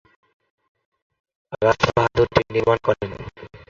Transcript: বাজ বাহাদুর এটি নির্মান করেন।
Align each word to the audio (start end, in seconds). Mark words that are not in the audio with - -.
বাজ 1.53 1.79
বাহাদুর 1.87 2.27
এটি 2.31 2.51
নির্মান 2.53 2.77
করেন। 2.85 3.09